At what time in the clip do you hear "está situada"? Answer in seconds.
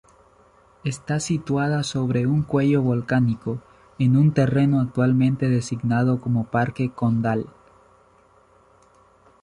0.83-1.83